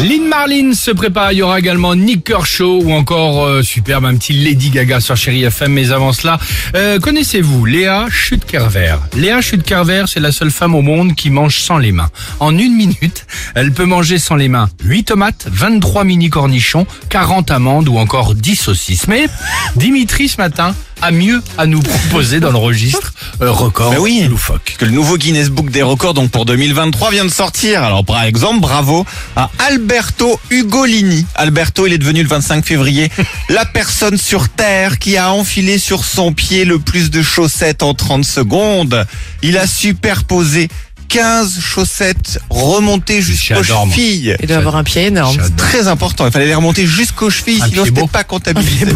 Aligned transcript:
Lynn 0.00 0.28
Marlin 0.28 0.74
se 0.74 0.92
prépare, 0.92 1.32
il 1.32 1.38
y 1.38 1.42
aura 1.42 1.58
également 1.58 1.96
Nick 1.96 2.22
Kershaw 2.22 2.82
ou 2.84 2.92
encore 2.92 3.44
euh, 3.44 3.62
superbe 3.64 4.04
un 4.04 4.14
petit 4.16 4.32
Lady 4.32 4.70
Gaga 4.70 5.00
sur 5.00 5.16
Chéri 5.16 5.42
FM. 5.42 5.72
Mais 5.72 5.90
avant 5.90 6.12
cela, 6.12 6.38
euh, 6.76 7.00
connaissez-vous 7.00 7.64
Léa 7.64 8.06
Schutkerver? 8.08 8.94
Léa 9.16 9.40
Schutkerver, 9.40 10.04
c'est 10.06 10.20
la 10.20 10.30
seule 10.30 10.52
femme 10.52 10.76
au 10.76 10.82
monde 10.82 11.16
qui 11.16 11.30
mange 11.30 11.58
sans 11.58 11.78
les 11.78 11.90
mains. 11.90 12.10
En 12.38 12.56
une 12.56 12.76
minute, 12.76 13.26
elle 13.56 13.72
peut 13.72 13.86
manger 13.86 14.20
sans 14.20 14.36
les 14.36 14.48
mains 14.48 14.68
8 14.84 15.04
tomates, 15.04 15.48
23 15.50 16.04
mini 16.04 16.30
cornichons, 16.30 16.86
40 17.08 17.50
amandes 17.50 17.88
ou 17.88 17.98
encore 17.98 18.36
10 18.36 18.54
saucisses. 18.54 19.08
Mais 19.08 19.26
Dimitri 19.74 20.28
ce 20.28 20.36
matin 20.36 20.76
a 21.02 21.10
mieux 21.10 21.42
à 21.56 21.66
nous 21.66 21.80
proposer 21.80 22.38
dans 22.40 22.50
le 22.50 22.58
registre 22.58 23.14
record 23.40 23.92
Mais 23.92 23.98
oui. 23.98 24.26
loufoque. 24.28 24.76
que 24.78 24.84
le 24.84 24.90
nouveau 24.90 25.16
Guinness 25.16 25.48
Book 25.48 25.70
des 25.70 25.82
records 25.82 26.14
donc 26.14 26.30
pour 26.30 26.44
2023 26.44 27.10
vient 27.10 27.24
de 27.24 27.30
sortir. 27.30 27.82
Alors 27.82 28.04
par 28.04 28.22
exemple, 28.24 28.60
bravo 28.60 29.06
à 29.36 29.50
Alberto 29.58 30.40
Ugolini. 30.50 31.24
Alberto, 31.34 31.86
il 31.86 31.92
est 31.92 31.98
devenu 31.98 32.22
le 32.22 32.28
25 32.28 32.64
février 32.64 33.10
la 33.48 33.64
personne 33.64 34.16
sur 34.18 34.48
terre 34.48 34.98
qui 34.98 35.16
a 35.16 35.32
enfilé 35.32 35.78
sur 35.78 36.04
son 36.04 36.32
pied 36.32 36.64
le 36.64 36.78
plus 36.78 37.10
de 37.10 37.22
chaussettes 37.22 37.82
en 37.82 37.94
30 37.94 38.24
secondes. 38.24 39.06
Il 39.42 39.56
a 39.56 39.66
superposé 39.66 40.68
15 41.08 41.58
chaussettes 41.60 42.38
remontées 42.50 43.22
jusqu'aux 43.22 43.62
J'adore, 43.62 43.86
chevilles. 43.88 44.36
Il 44.40 44.46
doit 44.46 44.58
avoir 44.58 44.76
un 44.76 44.84
pied 44.84 45.06
énorme. 45.06 45.36
Très 45.56 45.88
important, 45.88 46.26
il 46.26 46.32
fallait 46.32 46.46
les 46.46 46.54
remonter 46.54 46.86
jusqu'aux 46.86 47.30
chevilles, 47.30 47.62
Un 47.62 47.66
sinon 47.68 47.82
pied 47.82 47.90
c'était 47.90 48.00
beau. 48.02 48.06
pas 48.06 48.24
comptabilisé. 48.24 48.86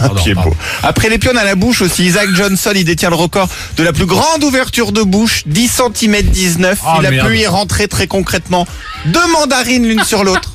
Un 0.00 0.08
pied 0.10 0.34
pardon. 0.34 0.50
beau. 0.50 0.56
Après 0.82 1.08
les 1.08 1.18
pionnes 1.18 1.38
à 1.38 1.44
la 1.44 1.54
bouche 1.54 1.80
aussi, 1.82 2.04
Isaac 2.04 2.28
Johnson, 2.34 2.72
il 2.74 2.84
détient 2.84 3.08
le 3.10 3.16
record 3.16 3.48
de 3.76 3.82
la 3.82 3.92
plus 3.92 4.06
grande 4.06 4.44
ouverture 4.44 4.92
de 4.92 5.02
bouche, 5.02 5.42
10 5.46 5.80
cm 5.94 6.22
19. 6.22 6.78
Ah, 6.84 6.98
il 7.00 7.06
a 7.06 7.10
merde. 7.10 7.28
pu 7.28 7.38
y 7.38 7.46
rentrer 7.46 7.88
très 7.88 8.06
concrètement 8.06 8.66
deux 9.06 9.26
mandarines 9.32 9.86
l'une 9.86 10.04
sur 10.04 10.22
l'autre, 10.24 10.52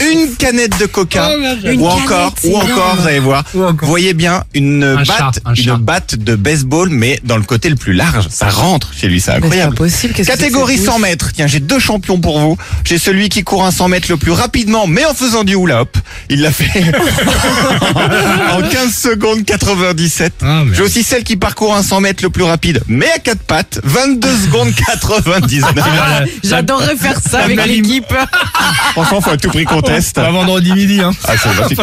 une 0.00 0.34
canette 0.36 0.78
de 0.78 0.86
coca, 0.86 1.30
Oh, 1.30 1.68
ou 1.76 1.86
encore, 1.86 2.34
ou 2.44 2.56
encore, 2.56 2.96
vous 2.98 3.06
allez 3.06 3.18
voir, 3.18 3.44
voyez 3.82 4.14
bien 4.14 4.44
une 4.54 4.82
Un 4.82 5.02
batte, 5.02 5.40
une 5.56 5.76
batte 5.76 6.16
de 6.16 6.36
baseball, 6.36 6.88
mais 6.90 7.20
dans 7.24 7.36
le 7.36 7.42
côté 7.42 7.68
le 7.68 7.76
plus 7.76 7.92
large. 7.92 8.28
Ça 8.30 8.48
rentre 8.48 8.92
chez 8.94 9.08
lui, 9.08 9.20
c'est 9.20 9.32
incroyable. 9.32 9.72
impossible. 9.74 10.14
qu'est-ce 10.14 10.28
que 10.28 10.32
c'est 10.34 10.38
que 10.38 10.42
Catégorie 10.42 10.76
cette 10.76 10.86
100 10.86 10.92
bouche 10.92 11.02
mètres. 11.02 11.32
Tiens, 11.34 11.46
j'ai 11.46 11.60
deux 11.60 11.78
champions 11.78 12.18
pour 12.18 12.38
vous. 12.40 12.56
J'ai 12.84 12.98
celui 12.98 13.28
qui 13.28 13.42
court 13.42 13.64
un 13.64 13.70
100 13.70 13.88
mètres 13.88 14.08
le 14.10 14.16
plus 14.16 14.32
rapidement, 14.32 14.86
mais 14.86 15.04
en 15.04 15.14
faisant 15.14 15.44
du 15.44 15.54
hula 15.54 15.82
hop. 15.82 15.96
Il 16.32 16.42
l'a 16.42 16.52
fait 16.52 16.70
en 18.52 18.62
15 18.62 18.94
secondes 18.94 19.44
97. 19.44 20.32
Ah, 20.42 20.62
j'ai 20.72 20.82
aussi 20.82 21.02
celle 21.02 21.24
qui 21.24 21.36
parcourt 21.36 21.74
un 21.74 21.82
100 21.82 22.00
mètres 22.02 22.22
le 22.22 22.30
plus 22.30 22.44
rapide, 22.44 22.80
mais 22.86 23.10
à 23.10 23.18
quatre 23.18 23.42
pattes, 23.42 23.80
22 23.82 24.28
secondes 24.36 24.72
99. 24.72 25.72
Voilà. 25.74 26.24
J'adorerais 26.44 26.94
faire 26.94 27.18
ça 27.20 27.40
avec 27.40 27.66
l'équipe. 27.66 28.14
Franchement, 28.92 29.20
faut 29.20 29.30
à 29.30 29.36
tout 29.38 29.48
prix 29.48 29.64
qu'on 29.64 29.82
teste. 29.82 30.14
Pas 30.14 30.30
vendredi 30.30 30.72
midi, 30.72 31.00
hein. 31.00 31.10
Ah, 31.26 31.32
c'est 31.36 31.48
magnifique. 31.48 31.80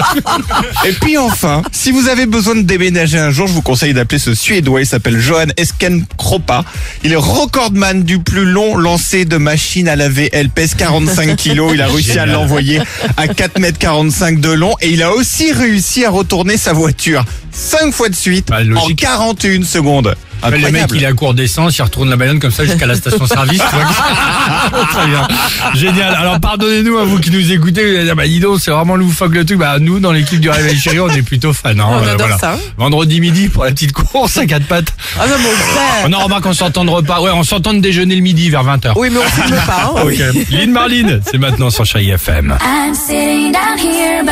Et 0.86 0.94
puis 0.94 1.18
enfin, 1.18 1.62
si 1.74 1.92
vous 1.92 2.08
avez 2.08 2.26
besoin 2.26 2.56
de 2.56 2.62
déménager 2.62 3.20
un 3.20 3.32
jour, 3.32 3.48
je 3.48 3.54
vous 3.54 3.62
conseille 3.62 3.94
d'appeler 3.94 4.20
ce 4.20 4.34
Suédois. 4.34 4.80
Il 4.80 4.88
s'appelle 4.88 5.20
Johan 5.20 5.48
Eskenkropa. 5.58 6.64
Il 7.04 7.12
est 7.12 7.18
recordman 7.18 8.04
du 8.04 8.20
plus 8.20 8.46
long 8.46 8.78
lancer 8.78 9.26
de 9.26 9.36
machine 9.36 9.90
à 9.90 9.98
laver. 9.98 10.30
Elle 10.32 10.50
pèse 10.50 10.74
45 10.74 11.36
kilos. 11.36 11.72
Il 11.74 11.82
a 11.82 11.88
réussi 11.88 12.18
à 12.18 12.26
l'envoyer 12.26 12.80
à 13.18 13.28
4 13.28 13.60
mètres 13.60 13.78
45 13.78 14.37
de 14.38 14.50
long. 14.50 14.74
Et 14.82 14.90
il 14.92 15.04
a 15.04 15.14
aussi 15.14 15.52
réussi 15.52 16.06
à 16.06 16.10
retourner 16.10 16.58
sa 16.58 16.74
voiture 16.74 17.24
5 17.52 17.94
fois 17.94 18.10
de 18.10 18.16
suite 18.16 18.48
Bah, 18.50 18.58
en 18.62 18.64
logique. 18.64 19.00
41 19.00 19.64
secondes. 19.64 20.16
Le 20.50 20.72
mec, 20.72 20.86
il 20.94 21.04
est 21.04 21.08
à 21.08 21.14
court 21.14 21.34
d'essence, 21.34 21.78
il 21.78 21.82
retourne 21.82 22.10
la 22.10 22.16
bagnole 22.16 22.40
comme 22.40 22.52
ça 22.52 22.64
jusqu'à 22.66 22.86
la 22.86 22.96
station-service. 22.96 23.62
Très 24.92 25.08
bien. 25.08 25.28
Génial. 25.76 26.14
Alors, 26.16 26.40
pardonnez-nous 26.40 26.98
à 26.98 27.04
vous 27.04 27.20
qui 27.20 27.32
nous 27.32 27.52
écoutez. 27.52 27.84
Vous 27.84 27.96
allez 27.96 28.04
dire, 28.06 28.16
bah, 28.16 28.28
dis 28.28 28.40
donc, 28.40 28.60
c'est 28.62 28.72
vraiment 28.72 28.96
loufoque 28.96 29.34
le 29.34 29.46
truc. 29.46 29.58
Bah, 29.60 29.78
nous, 29.80 30.00
dans 30.00 30.12
l'équipe 30.12 30.40
du 30.40 30.50
Réveil 30.50 30.78
Chéri, 30.80 31.00
on 31.00 31.10
est 31.10 31.22
plutôt 31.22 31.54
fans. 31.54 31.70
Hein. 31.72 31.86
On 31.90 32.04
Euh, 32.06 32.14
adore 32.14 32.40
ça. 32.40 32.58
Vendredi 32.78 33.20
midi 33.22 33.50
pour 33.50 33.66
la 33.66 33.72
petite 33.72 33.92
course 33.94 34.38
à 34.38 34.46
quatre 34.46 34.66
pattes. 34.68 34.94
Ah 35.20 35.28
non, 35.28 35.38
mon 35.38 35.50
frère. 35.50 36.06
On 36.06 36.14
en 36.14 36.20
remarque 36.20 36.44
qu'on 36.44 36.54
s'entend 36.54 36.86
de 36.86 36.90
repas. 36.92 37.20
Ouais, 37.22 37.32
on 37.34 37.44
s'entend 37.44 37.74
de 37.74 37.80
déjeuner 37.80 38.16
le 38.16 38.22
midi 38.22 38.50
vers 38.50 38.64
20h. 38.64 38.94
Oui, 38.96 39.10
mais 39.12 39.20
on 39.20 39.42
filme 39.42 39.58
pas. 39.66 39.92
hein. 39.96 40.02
Ok. 40.06 40.18
Lynn 40.52 40.72
Marline, 40.72 41.22
c'est 41.30 41.38
maintenant 41.38 41.70
sur 41.70 41.86
Chéri 41.86 42.10
FM. 42.12 42.56
I'm 42.62 42.94
sitting 42.94 43.52
down 43.52 43.78
here, 43.80 44.24
but 44.24 44.32